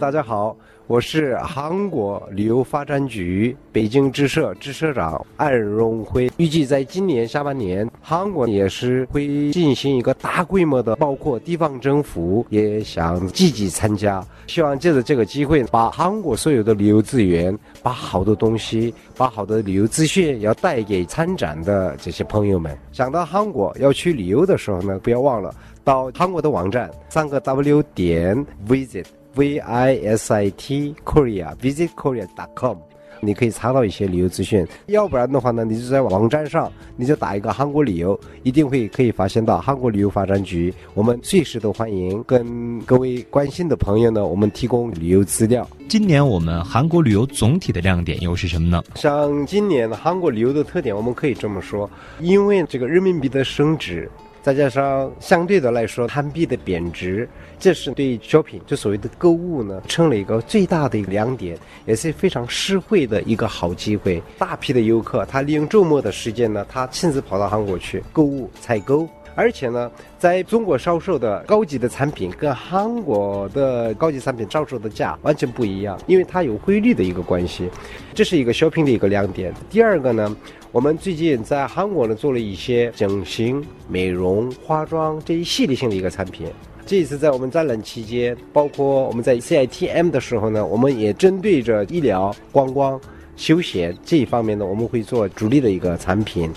[0.00, 6.30] 大家好，我是韩国旅游发展局北京支社支社长安荣辉。
[6.38, 14.26] 预计在今年下半年，韩国也是会进行一个大规模的，包括地方政府也想积极参加。
[14.46, 22.74] 希望借着这个机会，把韩国所有的旅游资源，把好的东西，把好的旅游资讯，要带给参展的这些朋友们。
[22.90, 25.54] 想到韩国要去旅游的时候呢，不要忘了
[25.84, 29.04] 到韩国的网站三个 W 点 visit。
[29.40, 32.76] V i s i t korea visit korea dot com，
[33.20, 34.66] 你可以查到一些旅游资讯。
[34.88, 40.74] 要不然的话呢，你就在网站上，你就打一个韩国旅游，一定会可以发现到韩国旅游发展局。
[40.92, 45.66] 我们随时都欢迎跟各位关心的朋友呢，我们提供旅游资料。
[45.88, 48.84] 今年我们韩国旅游总体的亮点又是什么呢？
[48.94, 51.88] 像今年韩国旅游的特点，我们可以这么说，
[52.20, 54.06] 因为这个人民币的升值。
[54.42, 64.22] 再加上相对的来说，韩币的贬值，这是对 shopping 就所谓的购物呢，成了一个最大的一个亮点，也是非常实惠的一个好机会。
[64.38, 69.08] 大批的游客，他利用周末的时间呢，他亲自跑到韩国去购物采购。
[69.34, 77.68] 而且呢，在中国销售的高级的产品跟韩国的高级产品销售的价完全不一样，因为它有汇率的一个关系，
[78.12, 79.54] 这是一个 shopping 的一个亮点。
[79.70, 80.36] 第二个呢，
[80.72, 86.46] 我们最近在韩国呢做了一些整形、美容、化妆这一系列性的一个产品。
[86.84, 93.00] 这一次在我们展览期间，包括我们在 CITM 的时候呢，我们也针对着医疗、观光、
[93.36, 96.50] 休闲这一方面呢，我们会做主力的一个产品。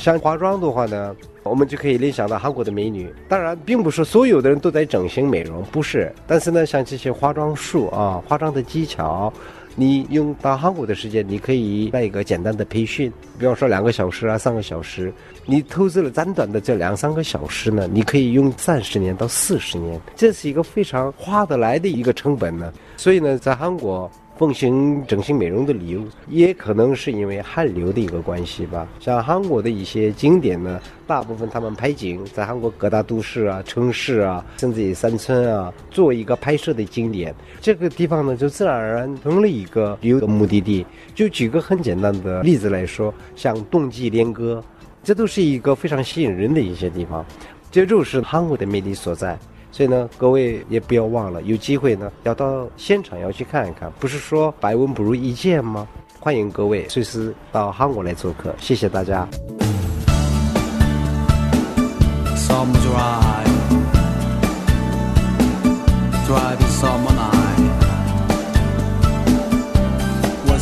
[0.00, 3.12] 像化妆的话呢，我们就可以联想到韩国的美女。
[3.28, 6.10] 当然，并不是所有的人都在整形美容，不是。
[6.26, 9.30] 但是呢，像这些化妆术啊，化妆的技巧，
[9.76, 15.12] 你用到韩国的时间，你可以来一个简单的培训，比方说两个小时啊，三个小时。
[15.44, 22.72] 你投资了短短的这两三个小时呢，你可以用三十年到四十年，这是一个非常划得来的一个成本呢。
[22.96, 24.10] 所以呢，在韩国。
[24.40, 28.88] 奉行整形美容的理由，也可能是因为汗流的一个关系吧。
[28.98, 37.34] 像韩国的一些景点呢，大部分他们拍景在韩国各大都市啊、城市啊，甚至于山村啊，做一个拍摄的景点。
[37.60, 40.86] 这个地方呢，就自然而然成了一个旅游的目的地。
[41.14, 44.64] 就举个很简单的例子来说，像冬季恋歌，
[45.04, 47.22] 这都是一个非常吸引人的一些地方。
[47.70, 49.38] 这就是韩国的魅力所在。
[49.72, 53.90] 所以呢，各位也不要忘了，有机会呢要到现场要去看一看。
[53.98, 55.86] 不是说百闻不如一见吗？
[56.18, 59.26] 欢迎各位随时到韩国来做客，谢谢大家。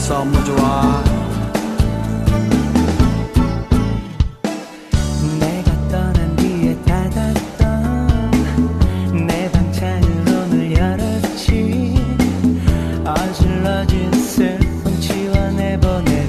[0.08, 1.07] Summer drive.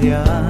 [0.09, 0.48] Yeah.